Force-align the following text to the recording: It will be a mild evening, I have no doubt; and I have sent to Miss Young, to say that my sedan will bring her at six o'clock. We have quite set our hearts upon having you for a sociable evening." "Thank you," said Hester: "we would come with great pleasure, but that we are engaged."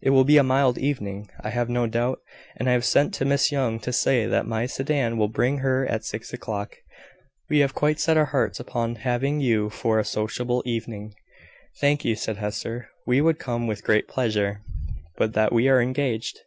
It 0.00 0.10
will 0.10 0.22
be 0.22 0.36
a 0.36 0.44
mild 0.44 0.78
evening, 0.78 1.28
I 1.40 1.50
have 1.50 1.68
no 1.68 1.88
doubt; 1.88 2.20
and 2.56 2.70
I 2.70 2.74
have 2.74 2.84
sent 2.84 3.12
to 3.14 3.24
Miss 3.24 3.50
Young, 3.50 3.80
to 3.80 3.92
say 3.92 4.24
that 4.24 4.46
my 4.46 4.66
sedan 4.66 5.18
will 5.18 5.26
bring 5.26 5.58
her 5.58 5.84
at 5.88 6.04
six 6.04 6.32
o'clock. 6.32 6.76
We 7.50 7.58
have 7.58 7.74
quite 7.74 7.98
set 7.98 8.16
our 8.16 8.26
hearts 8.26 8.60
upon 8.60 8.94
having 8.94 9.40
you 9.40 9.70
for 9.70 9.98
a 9.98 10.04
sociable 10.04 10.62
evening." 10.64 11.16
"Thank 11.80 12.04
you," 12.04 12.14
said 12.14 12.36
Hester: 12.36 12.88
"we 13.04 13.20
would 13.20 13.40
come 13.40 13.66
with 13.66 13.82
great 13.82 14.06
pleasure, 14.06 14.60
but 15.16 15.32
that 15.32 15.52
we 15.52 15.66
are 15.68 15.82
engaged." 15.82 16.38